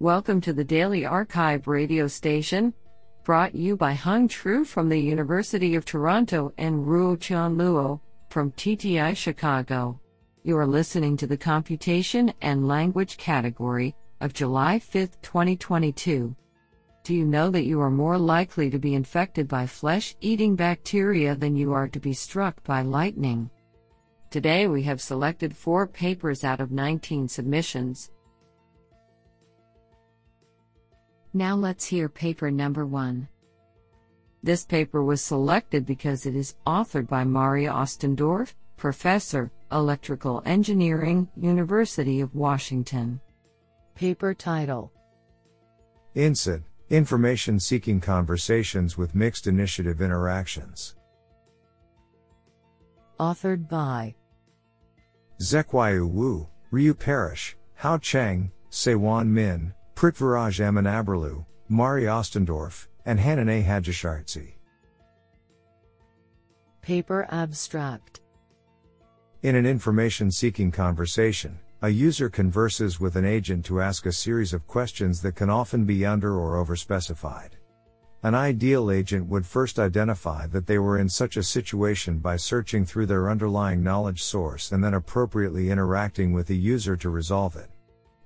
Welcome 0.00 0.40
to 0.42 0.52
the 0.52 0.62
Daily 0.62 1.02
arXiv 1.02 1.66
radio 1.66 2.06
station, 2.06 2.72
brought 3.24 3.52
you 3.52 3.76
by 3.76 3.94
Hung 3.94 4.28
Tru 4.28 4.64
from 4.64 4.88
the 4.88 4.96
University 4.96 5.74
of 5.74 5.84
Toronto 5.84 6.52
and 6.56 6.86
Ruo 6.86 7.18
Chan 7.18 7.56
Luo 7.56 7.98
from 8.30 8.52
TTI 8.52 9.16
Chicago. 9.16 10.00
You 10.44 10.56
are 10.56 10.68
listening 10.68 11.16
to 11.16 11.26
the 11.26 11.36
Computation 11.36 12.32
and 12.42 12.68
Language 12.68 13.16
category 13.16 13.96
of 14.20 14.32
July 14.32 14.78
5, 14.78 15.20
2022. 15.20 16.36
Do 17.02 17.14
you 17.14 17.24
know 17.24 17.50
that 17.50 17.64
you 17.64 17.80
are 17.80 17.90
more 17.90 18.18
likely 18.18 18.70
to 18.70 18.78
be 18.78 18.94
infected 18.94 19.48
by 19.48 19.66
flesh 19.66 20.14
eating 20.20 20.54
bacteria 20.54 21.34
than 21.34 21.56
you 21.56 21.72
are 21.72 21.88
to 21.88 21.98
be 21.98 22.12
struck 22.12 22.62
by 22.62 22.82
lightning? 22.82 23.50
Today 24.30 24.68
we 24.68 24.84
have 24.84 25.00
selected 25.00 25.56
four 25.56 25.88
papers 25.88 26.44
out 26.44 26.60
of 26.60 26.70
19 26.70 27.26
submissions. 27.26 28.12
Now 31.34 31.54
let's 31.56 31.84
hear 31.84 32.08
paper 32.08 32.50
number 32.50 32.86
one. 32.86 33.28
This 34.42 34.64
paper 34.64 35.02
was 35.02 35.20
selected 35.20 35.84
because 35.84 36.24
it 36.24 36.34
is 36.34 36.54
authored 36.66 37.08
by 37.08 37.24
Maria 37.24 37.70
Ostendorf, 37.70 38.54
Professor, 38.76 39.50
Electrical 39.72 40.42
Engineering, 40.46 41.28
University 41.36 42.20
of 42.20 42.34
Washington. 42.34 43.20
Paper 43.94 44.32
title 44.32 44.92
INSCIT 46.14 46.62
Information 46.88 47.60
Seeking 47.60 48.00
Conversations 48.00 48.96
with 48.96 49.14
Mixed 49.14 49.46
Initiative 49.46 50.00
Interactions. 50.00 50.96
Authored 53.20 53.68
by 53.68 54.14
Zeqiu 55.42 56.08
Wu, 56.08 56.48
Ryu 56.70 56.94
Parish, 56.94 57.56
Hao 57.74 57.98
Cheng, 57.98 58.50
Sewon 58.70 59.26
Min, 59.26 59.74
Prithviraj 59.98 60.60
Ammanabrolu, 60.60 61.44
Mari 61.68 62.04
Ostendorf, 62.04 62.86
and 63.04 63.18
Hanan 63.18 63.48
A. 63.48 63.64
Hajishirzi. 63.64 64.52
Paper 66.82 67.26
abstract 67.32 68.20
In 69.42 69.56
an 69.56 69.66
information 69.66 70.30
seeking 70.30 70.70
conversation, 70.70 71.58
a 71.82 71.88
user 71.88 72.30
converses 72.30 73.00
with 73.00 73.16
an 73.16 73.24
agent 73.24 73.64
to 73.64 73.80
ask 73.80 74.06
a 74.06 74.12
series 74.12 74.52
of 74.52 74.68
questions 74.68 75.20
that 75.22 75.34
can 75.34 75.50
often 75.50 75.84
be 75.84 76.06
under 76.06 76.38
or 76.38 76.64
overspecified. 76.64 77.54
An 78.22 78.36
ideal 78.36 78.92
agent 78.92 79.26
would 79.26 79.44
first 79.44 79.80
identify 79.80 80.46
that 80.46 80.68
they 80.68 80.78
were 80.78 81.00
in 81.00 81.08
such 81.08 81.36
a 81.36 81.42
situation 81.42 82.18
by 82.18 82.36
searching 82.36 82.86
through 82.86 83.06
their 83.06 83.28
underlying 83.28 83.82
knowledge 83.82 84.22
source 84.22 84.70
and 84.70 84.84
then 84.84 84.94
appropriately 84.94 85.70
interacting 85.70 86.32
with 86.32 86.46
the 86.46 86.56
user 86.56 86.96
to 86.96 87.10
resolve 87.10 87.56
it. 87.56 87.70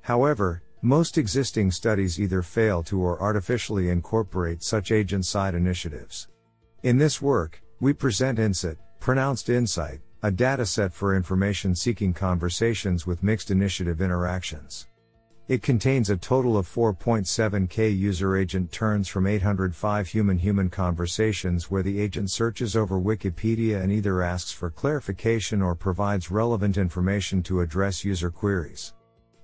However, 0.00 0.64
most 0.82 1.18
existing 1.18 1.70
studies 1.70 2.18
either 2.18 2.40
fail 2.40 2.82
to 2.82 3.00
or 3.00 3.20
artificially 3.20 3.90
incorporate 3.90 4.62
such 4.62 4.90
agent 4.90 5.26
side 5.26 5.54
initiatives. 5.54 6.28
In 6.82 6.96
this 6.96 7.20
work, 7.20 7.62
we 7.80 7.92
present 7.92 8.38
INSCIT, 8.38 8.78
pronounced 8.98 9.50
insight, 9.50 10.00
a 10.22 10.30
dataset 10.30 10.92
for 10.92 11.14
information 11.14 11.74
seeking 11.74 12.14
conversations 12.14 13.06
with 13.06 13.22
mixed 13.22 13.50
initiative 13.50 14.00
interactions. 14.00 14.86
It 15.48 15.62
contains 15.62 16.08
a 16.08 16.16
total 16.16 16.56
of 16.56 16.68
4.7k 16.68 17.98
user 17.98 18.36
agent 18.36 18.70
turns 18.70 19.08
from 19.08 19.26
805 19.26 20.06
human 20.06 20.38
human 20.38 20.70
conversations 20.70 21.70
where 21.70 21.82
the 21.82 22.00
agent 22.00 22.30
searches 22.30 22.76
over 22.76 23.00
Wikipedia 23.00 23.82
and 23.82 23.90
either 23.90 24.22
asks 24.22 24.52
for 24.52 24.70
clarification 24.70 25.60
or 25.60 25.74
provides 25.74 26.30
relevant 26.30 26.78
information 26.78 27.42
to 27.42 27.60
address 27.60 28.04
user 28.04 28.30
queries. 28.30 28.94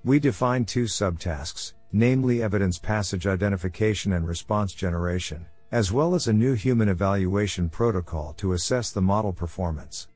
We 0.07 0.21
define 0.21 0.67
two 0.67 0.85
subtasks, 0.85 1.73
namely 1.91 2.41
evidence 2.41 2.79
passage 2.79 3.27
identification 3.27 4.13
and 4.13 4.25
response 4.25 4.73
generation, 4.73 5.47
as 5.73 5.91
well 5.91 6.15
as 6.15 6.29
a 6.29 6.33
new 6.33 6.55
human 6.55 6.89
evaluation 6.89 7.69
protocol 7.69 8.33
to 8.35 8.53
assess 8.53 8.93
the 8.93 9.03
model 9.03 9.33
performance. 9.33 10.07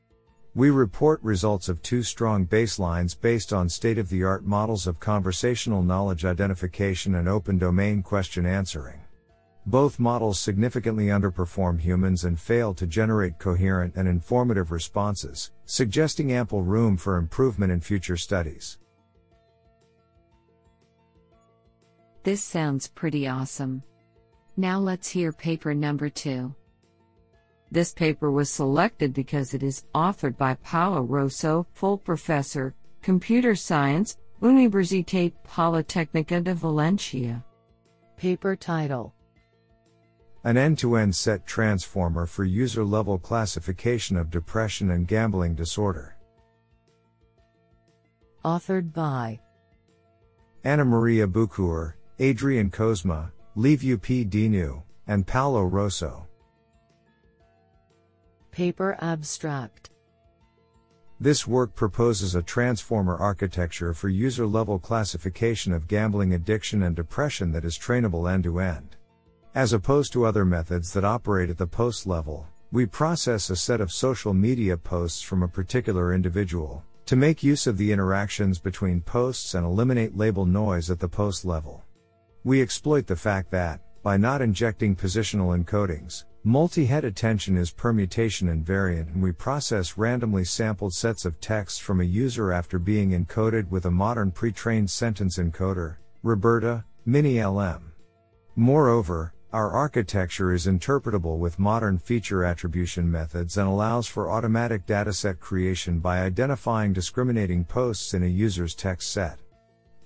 We 0.55 0.69
report 0.69 1.21
results 1.23 1.67
of 1.67 1.81
two 1.81 2.03
strong 2.03 2.47
baselines 2.47 3.19
based 3.19 3.51
on 3.51 3.67
state 3.67 3.97
of 3.97 4.07
the 4.07 4.23
art 4.23 4.45
models 4.45 4.87
of 4.87 5.01
conversational 5.01 5.83
knowledge 5.83 6.23
identification 6.23 7.15
and 7.15 7.27
open 7.27 7.57
domain 7.57 8.01
question 8.01 8.45
answering. 8.45 9.01
Both 9.65 9.99
models 9.99 10.39
significantly 10.39 11.07
underperform 11.07 11.81
humans 11.81 12.23
and 12.23 12.39
fail 12.39 12.73
to 12.75 12.87
generate 12.87 13.39
coherent 13.39 13.97
and 13.97 14.07
informative 14.07 14.71
responses, 14.71 15.51
suggesting 15.65 16.31
ample 16.31 16.63
room 16.63 16.95
for 16.95 17.17
improvement 17.17 17.73
in 17.73 17.81
future 17.81 18.15
studies. 18.15 18.77
This 22.23 22.43
sounds 22.43 22.87
pretty 22.87 23.27
awesome. 23.27 23.81
Now 24.55 24.77
let's 24.77 25.09
hear 25.09 25.31
paper 25.31 25.73
number 25.73 26.07
two. 26.07 26.53
This 27.71 27.93
paper 27.93 28.29
was 28.29 28.49
selected 28.49 29.11
because 29.11 29.55
it 29.55 29.63
is 29.63 29.85
authored 29.95 30.37
by 30.37 30.53
Paolo 30.55 31.01
Rosso, 31.01 31.65
full 31.73 31.97
professor, 31.97 32.75
computer 33.01 33.55
science, 33.55 34.17
Universitat 34.39 35.33
Politecnica 35.47 36.43
de 36.43 36.53
Valencia. 36.53 37.43
Paper 38.17 38.55
title 38.55 39.15
An 40.43 40.57
end 40.57 40.77
to 40.79 40.97
end 40.97 41.15
set 41.15 41.47
transformer 41.47 42.27
for 42.27 42.43
user 42.43 42.83
level 42.83 43.17
classification 43.17 44.15
of 44.15 44.29
depression 44.29 44.91
and 44.91 45.07
gambling 45.07 45.55
disorder. 45.55 46.17
Authored 48.45 48.93
by 48.93 49.39
Anna 50.63 50.85
Maria 50.85 51.25
Bucur, 51.25 51.93
Adrian 52.21 52.69
Cosma, 52.69 53.31
Liviu 53.57 53.99
P. 53.99 54.23
Dinu, 54.23 54.83
and 55.07 55.25
Paolo 55.25 55.63
Rosso. 55.63 56.27
Paper 58.51 58.95
abstract 59.01 59.89
This 61.19 61.47
work 61.47 61.73
proposes 61.73 62.35
a 62.35 62.43
transformer 62.43 63.17
architecture 63.17 63.95
for 63.95 64.07
user 64.07 64.45
level 64.45 64.77
classification 64.77 65.73
of 65.73 65.87
gambling 65.87 66.35
addiction 66.35 66.83
and 66.83 66.95
depression 66.95 67.51
that 67.53 67.65
is 67.65 67.75
trainable 67.75 68.31
end 68.31 68.43
to 68.43 68.59
end. 68.59 68.97
As 69.55 69.73
opposed 69.73 70.13
to 70.13 70.25
other 70.25 70.45
methods 70.45 70.93
that 70.93 71.03
operate 71.03 71.49
at 71.49 71.57
the 71.57 71.65
post 71.65 72.05
level, 72.05 72.47
we 72.71 72.85
process 72.85 73.49
a 73.49 73.55
set 73.55 73.81
of 73.81 73.91
social 73.91 74.35
media 74.35 74.77
posts 74.77 75.23
from 75.23 75.41
a 75.41 75.47
particular 75.47 76.13
individual 76.13 76.83
to 77.07 77.15
make 77.15 77.41
use 77.41 77.65
of 77.65 77.79
the 77.79 77.91
interactions 77.91 78.59
between 78.59 79.01
posts 79.01 79.55
and 79.55 79.65
eliminate 79.65 80.15
label 80.15 80.45
noise 80.45 80.91
at 80.91 80.99
the 80.99 81.09
post 81.09 81.45
level. 81.45 81.83
We 82.43 82.59
exploit 82.59 83.05
the 83.05 83.15
fact 83.15 83.51
that, 83.51 83.81
by 84.01 84.17
not 84.17 84.41
injecting 84.41 84.95
positional 84.95 85.55
encodings, 85.55 86.23
multi-head 86.43 87.05
attention 87.05 87.55
is 87.55 87.69
permutation 87.69 88.47
invariant 88.47 89.13
and 89.13 89.21
we 89.21 89.31
process 89.31 89.95
randomly 89.95 90.43
sampled 90.43 90.91
sets 90.91 91.23
of 91.23 91.39
texts 91.39 91.79
from 91.79 92.01
a 92.01 92.03
user 92.03 92.51
after 92.51 92.79
being 92.79 93.11
encoded 93.11 93.69
with 93.69 93.85
a 93.85 93.91
modern 93.91 94.31
pre-trained 94.31 94.89
sentence 94.89 95.37
encoder, 95.37 95.97
RoBERTa, 96.23 96.83
Mini-LM. 97.05 97.91
Moreover, 98.55 99.35
our 99.53 99.69
architecture 99.69 100.51
is 100.51 100.65
interpretable 100.65 101.37
with 101.37 101.59
modern 101.59 101.99
feature 101.99 102.43
attribution 102.43 103.11
methods 103.11 103.57
and 103.57 103.67
allows 103.67 104.07
for 104.07 104.31
automatic 104.31 104.87
dataset 104.87 105.39
creation 105.39 105.99
by 105.99 106.21
identifying 106.21 106.91
discriminating 106.91 107.65
posts 107.65 108.15
in 108.15 108.23
a 108.23 108.27
user's 108.27 108.73
text 108.73 109.11
set. 109.11 109.40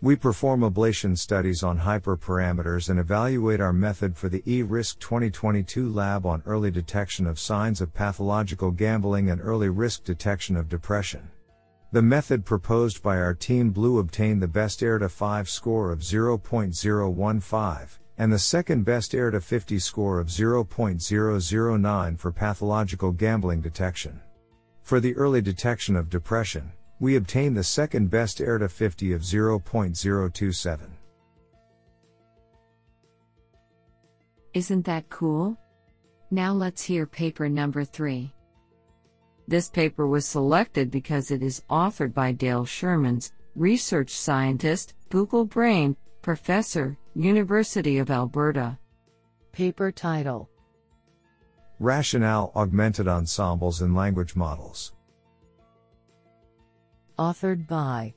We 0.06 0.16
perform 0.16 0.62
ablation 0.62 1.18
studies 1.18 1.64
on 1.64 1.80
hyperparameters 1.80 2.90
and 2.90 3.00
evaluate 3.00 3.60
our 3.60 3.74
method 3.74 4.16
for 4.16 4.30
the 4.30 4.44
eRisk 4.44 5.00
2022 5.00 5.90
lab 5.90 6.28
on 6.28 6.44
early 6.46 6.70
detection 6.70 7.26
of 7.26 7.40
signs 7.40 7.82
of 7.82 7.92
pathological 7.92 8.70
gambling 8.70 9.32
and 9.32 9.42
early 9.42 9.70
risk 9.70 10.04
detection 10.04 10.58
of 10.58 10.70
depression. 10.70 11.32
The 11.92 12.04
method 12.04 12.46
proposed 12.46 13.02
by 13.02 13.18
our 13.18 13.34
team 13.34 13.72
Blue 13.72 13.98
obtained 13.98 14.44
the 14.44 14.48
best 14.48 14.84
ERDE 14.84 15.10
5 15.10 15.50
score 15.50 15.92
of 15.92 16.02
0.015 16.02 17.98
and 18.20 18.32
the 18.32 18.38
second 18.38 18.86
best 18.86 19.16
ERDE 19.16 19.44
50 19.44 19.80
score 19.80 20.20
of 20.20 20.28
0.009 20.28 22.20
for 22.20 22.32
pathological 22.32 23.12
gambling 23.12 23.60
detection. 23.60 24.22
For 24.84 25.00
the 25.00 25.16
early 25.16 25.42
detection 25.42 25.96
of 25.96 26.12
depression, 26.12 26.74
we 27.00 27.16
obtain 27.16 27.54
the 27.54 27.64
second 27.64 28.10
best 28.10 28.40
ERDE 28.40 28.72
50 28.72 29.14
of 29.14 29.22
0.027. 29.22 30.80
Isn't 34.54 34.86
that 34.86 35.10
cool? 35.10 35.58
Now 36.32 36.54
let's 36.54 36.84
hear 36.84 37.06
paper 37.06 37.50
number 37.50 37.84
three. 37.84 38.34
This 39.48 39.70
paper 39.70 40.08
was 40.08 40.26
selected 40.26 40.90
because 40.90 41.30
it 41.30 41.44
is 41.44 41.64
authored 41.70 42.14
by 42.14 42.32
Dale 42.32 42.66
Schuurmans, 42.66 43.32
research 43.56 44.10
scientist, 44.10 44.96
Google 45.10 45.46
Brain, 45.46 45.96
professor, 46.22 46.98
University 47.14 47.98
of 48.00 48.10
Alberta. 48.10 48.78
Paper 49.52 49.92
title 49.92 50.50
Rationale 51.80 52.52
Augmented 52.56 53.08
Ensembles 53.08 53.82
in 53.82 53.94
Language 53.94 54.36
Models. 54.36 54.94
Authored 57.18 57.66
by 57.68 58.14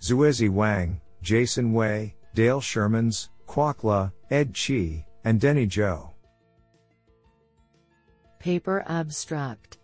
Xuezhi 0.00 0.50
Wang, 0.50 1.00
Jason 1.22 1.72
Wei, 1.72 2.16
Dale 2.34 2.60
Schuurmans, 2.60 3.28
Quoc 3.46 3.84
Le, 3.84 4.12
Ed 4.30 4.54
Chi, 4.54 5.06
and 5.24 5.40
Denny 5.40 5.66
Zhou. 5.66 6.10
Paper 8.40 8.84
Abstract 8.86 9.78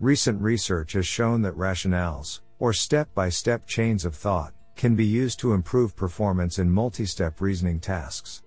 Recent 0.00 0.40
research 0.40 0.92
has 0.92 1.06
shown 1.06 1.42
that 1.42 1.56
rationales, 1.56 2.40
or 2.60 2.72
step 2.72 3.12
by 3.14 3.28
step 3.28 3.66
chains 3.66 4.04
of 4.04 4.14
thought, 4.14 4.54
can 4.76 4.94
be 4.94 5.04
used 5.04 5.40
to 5.40 5.54
improve 5.54 5.96
performance 5.96 6.60
in 6.60 6.70
multi 6.70 7.04
step 7.04 7.40
reasoning 7.40 7.80
tasks. 7.80 8.42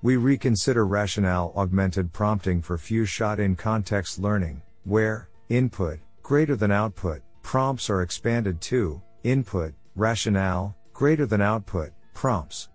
We 0.00 0.16
reconsider 0.16 0.86
rationale 0.86 1.52
augmented 1.56 2.12
prompting 2.12 2.62
for 2.62 2.78
few 2.78 3.04
shot 3.04 3.40
in 3.40 3.56
context 3.56 4.18
learning, 4.18 4.62
where 4.84 5.28
input 5.50 5.98
greater 6.22 6.56
than 6.56 6.70
output 6.70 7.22
prompts 7.44 7.88
are 7.90 8.02
expanded 8.02 8.60
to 8.60 9.00
input 9.22 9.74
rationale 9.94 10.74
greater 10.92 11.26
than 11.26 11.40
output 11.40 11.92
prompts. 12.14 12.70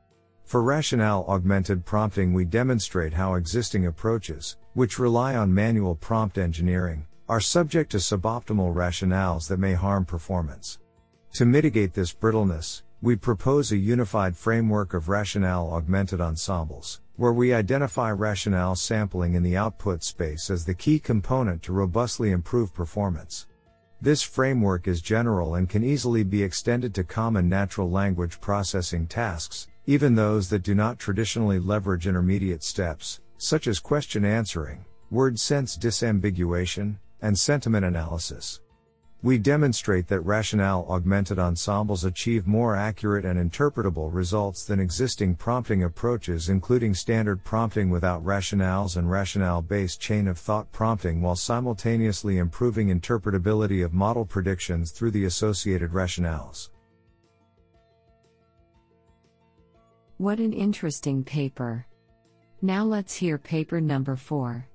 For 0.45 0.61
rationale 0.61 1.25
augmented 1.27 1.83
prompting, 1.85 2.33
we 2.33 2.45
demonstrate 2.45 3.11
how 3.11 3.33
existing 3.33 3.87
approaches, 3.87 4.57
which 4.75 4.99
rely 4.99 5.35
on 5.35 5.53
manual 5.53 5.95
prompt 5.95 6.37
engineering, 6.37 7.05
are 7.27 7.41
subject 7.41 7.91
to 7.91 7.97
suboptimal 7.97 8.73
rationales 8.73 9.47
that 9.47 9.59
may 9.59 9.73
harm 9.73 10.05
performance. 10.05 10.79
To 11.33 11.45
mitigate 11.45 11.93
this 11.93 12.13
brittleness, 12.13 12.83
we 13.01 13.15
propose 13.15 13.71
a 13.71 13.77
unified 13.77 14.37
framework 14.37 14.93
of 14.93 15.09
rationale 15.09 15.71
augmented 15.73 16.21
ensembles, 16.21 17.01
where 17.17 17.33
we 17.33 17.53
identify 17.53 18.11
rationale 18.11 18.75
sampling 18.75 19.33
in 19.33 19.43
the 19.43 19.57
output 19.57 20.03
space 20.03 20.49
as 20.49 20.63
the 20.63 20.73
key 20.73 20.99
component 20.99 21.63
to 21.63 21.73
robustly 21.73 22.31
improve 22.31 22.73
performance. 22.73 23.47
This 24.01 24.21
framework 24.21 24.87
is 24.87 25.01
general 25.01 25.55
and 25.55 25.67
can 25.67 25.83
easily 25.83 26.23
be 26.23 26.41
extended 26.41 26.95
to 26.95 27.03
common 27.03 27.49
natural 27.49 27.91
language 27.91 28.39
processing 28.39 29.07
tasks, 29.07 29.67
even 29.87 30.15
those 30.15 30.47
that 30.49 30.63
do 30.63 30.73
not 30.73 30.99
traditionally 30.99 31.59
leverage 31.59 32.07
intermediate 32.07 32.63
steps, 32.63 33.19
such 33.37 33.67
as 33.67 33.81
question 33.81 34.23
answering, 34.23 34.85
word 35.11 35.37
sense 35.37 35.77
disambiguation, 35.77 36.95
and 37.21 37.37
sentiment 37.37 37.83
analysis. 37.83 38.61
We 39.21 39.37
demonstrate 39.37 40.07
that 40.07 40.21
rationale 40.21 40.85
augmented 40.89 41.39
ensembles 41.39 42.05
achieve 42.05 42.47
more 42.47 42.77
accurate 42.77 43.25
and 43.25 43.37
interpretable 43.37 44.09
results 44.13 44.63
than 44.63 44.79
existing 44.79 45.35
prompting 45.35 45.83
approaches, 45.83 46.47
including 46.47 46.93
standard 46.93 47.43
prompting 47.43 47.89
without 47.89 48.23
rationales 48.23 48.95
and 48.95 49.11
rationale 49.11 49.61
based 49.61 49.99
chain 49.99 50.25
of 50.29 50.37
thought 50.37 50.71
prompting, 50.71 51.21
while 51.21 51.35
simultaneously 51.35 52.37
improving 52.37 52.87
interpretability 52.87 53.83
of 53.83 53.93
model 53.93 54.23
predictions 54.23 54.91
through 54.91 55.11
the 55.11 55.25
associated 55.25 55.91
rationales. 55.91 56.69
What 60.15 60.39
an 60.39 60.53
interesting 60.53 61.25
paper. 61.25 61.85
Now 62.61 62.85
let's 62.85 63.15
hear 63.15 63.37
paper 63.37 63.81
number 63.81 64.15
4. 64.15 64.68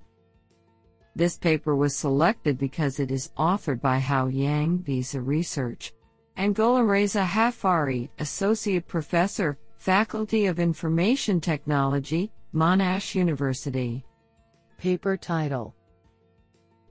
This 1.17 1.37
paper 1.39 1.77
was 1.77 1.97
selected 1.97 2.59
because 2.59 2.99
it 2.99 3.13
is 3.13 3.31
authored 3.39 3.81
by 3.81 3.99
Hao 3.99 4.27
Yang 4.27 4.79
Visa 4.79 5.21
Research 5.21 5.93
and 6.37 6.57
Gholamreza 6.57 7.25
Haffari, 7.25 8.09
Associate 8.19 8.85
Professor, 8.87 9.57
Faculty 9.77 10.47
of 10.47 10.59
Information 10.59 11.41
Technology, 11.41 12.33
Monash 12.53 13.15
University. 13.15 14.05
Paper 14.79 15.17
title 15.17 15.75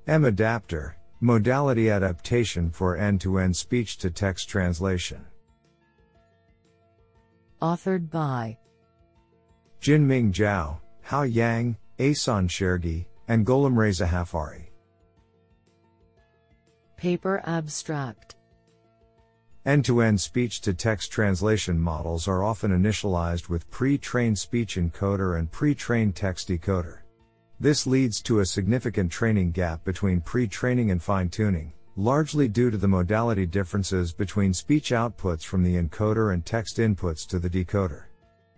M 0.07 0.23
Adapter 0.23 0.95
Modality 1.19 1.89
Adaptation 1.89 2.69
for 2.69 2.97
End 2.97 3.19
to 3.21 3.39
End 3.39 3.55
Speech 3.55 3.97
to 3.97 4.09
Text 4.09 4.47
Translation. 4.47 5.25
Authored 7.61 8.09
by 8.09 8.57
Jinming 9.81 10.31
Zhao, 10.33 10.79
Hao 11.01 11.23
Yang, 11.23 11.77
Ehsan 11.99 12.47
Shareghi, 12.47 13.05
and 13.27 13.45
Gholamreza 13.45 14.07
Haffari. 14.07 14.69
Paper 16.97 17.41
Abstract 17.45 18.35
End 19.65 19.85
to 19.85 20.01
end 20.01 20.19
speech 20.19 20.59
to 20.61 20.73
text 20.73 21.11
translation 21.11 21.79
models 21.79 22.27
are 22.27 22.43
often 22.43 22.71
initialized 22.71 23.47
with 23.47 23.69
pre 23.69 23.97
trained 23.97 24.37
speech 24.37 24.75
encoder 24.75 25.39
and 25.39 25.51
pre 25.51 25.73
trained 25.73 26.15
text 26.15 26.49
decoder. 26.49 26.99
This 27.59 27.87
leads 27.87 28.21
to 28.23 28.39
a 28.39 28.45
significant 28.45 29.11
training 29.11 29.51
gap 29.51 29.85
between 29.85 30.19
pre 30.21 30.47
training 30.47 30.91
and 30.91 31.01
fine 31.01 31.29
tuning, 31.29 31.71
largely 31.95 32.47
due 32.47 32.71
to 32.71 32.77
the 32.77 32.87
modality 32.87 33.45
differences 33.45 34.11
between 34.11 34.53
speech 34.53 34.91
outputs 34.91 35.43
from 35.43 35.63
the 35.63 35.81
encoder 35.81 36.33
and 36.33 36.45
text 36.45 36.77
inputs 36.77 37.27
to 37.27 37.39
the 37.39 37.49
decoder. 37.49 38.05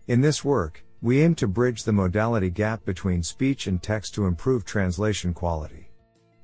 In 0.08 0.22
this 0.22 0.46
work, 0.46 0.85
we 1.06 1.22
aim 1.22 1.36
to 1.36 1.48
bridge 1.48 1.84
the 1.84 1.92
modality 1.92 2.50
gap 2.50 2.84
between 2.84 3.22
speech 3.22 3.68
and 3.68 3.84
text 3.84 4.16
to 4.16 4.26
improve 4.26 4.66
translation 4.66 5.36
quality. 5.36 5.92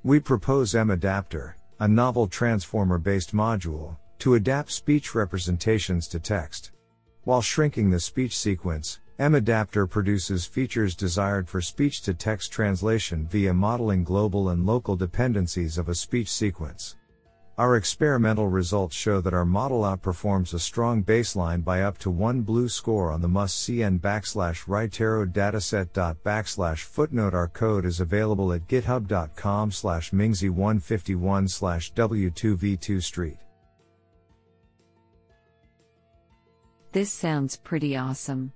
We 0.03 0.19
propose 0.19 0.75
M-Adapter, 0.75 1.55
a 1.79 1.87
novel 1.87 2.27
transformer 2.27 2.99
based 2.99 3.35
module, 3.35 3.97
to 4.19 4.35
adapt 4.35 4.71
speech 4.71 5.15
representations 5.15 6.07
to 6.09 6.19
text. 6.19 6.73
While 7.23 7.41
shrinking 7.41 7.89
the 7.89 7.99
speech 7.99 8.37
sequence, 8.37 8.99
M-Adapter 9.17 9.87
produces 9.87 10.45
features 10.45 10.93
desired 10.93 11.49
for 11.49 11.59
speech 11.59 12.03
to 12.03 12.13
text 12.13 12.51
translation 12.51 13.25
via 13.31 13.55
modeling 13.55 14.03
global 14.03 14.49
and 14.49 14.67
local 14.67 14.95
dependencies 14.95 15.79
of 15.79 15.89
a 15.89 15.95
speech 15.95 16.31
sequence. 16.31 16.97
Our 17.57 17.75
experimental 17.75 18.47
results 18.47 18.95
show 18.95 19.19
that 19.21 19.33
our 19.33 19.45
model 19.45 19.81
outperforms 19.81 20.53
a 20.53 20.59
strong 20.59 21.03
baseline 21.03 21.63
by 21.63 21.81
up 21.81 21.97
to 21.99 22.09
one 22.09 22.43
BLEU 22.43 22.69
score 22.69 23.11
on 23.11 23.21
the 23.21 23.27
must 23.27 23.67
cn 23.67 23.99
backslash 23.99 24.65
Writero 24.65 25.31
dataset 25.31 25.91
dot 25.91 26.23
backslash 26.23 26.83
footnote. 26.83 27.33
Our 27.33 27.49
code 27.49 27.85
is 27.85 27.99
available 27.99 28.53
at 28.53 28.67
github.com 28.67 29.71
slash 29.71 30.11
mingzi151 30.11 31.49
slash 31.49 31.93
w2v2 31.93 33.03
street. 33.03 33.37
This 36.93 37.11
sounds 37.11 37.57
pretty 37.57 37.95
awesome. 37.95 38.53